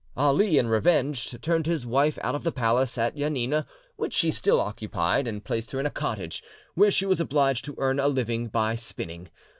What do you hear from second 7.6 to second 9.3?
to earn a living by spinning.